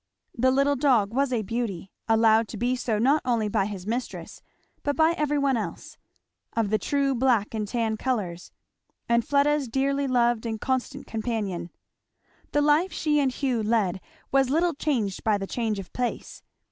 [0.35, 4.41] The little dog was a beauty, allowed to be so not only by his mistress
[4.81, 5.95] but by every one else;
[6.53, 8.51] of the true black and tan colours;
[9.07, 11.69] and Fleda's dearly loved and constant companion.
[12.51, 14.01] The life she and Hugh led
[14.31, 16.41] was little changed by the change of place.